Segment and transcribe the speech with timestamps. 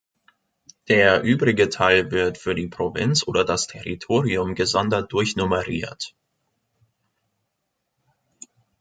[0.87, 6.15] Der übrige Teil wird für die Provinz oder das Territorium gesondert durchnummeriert.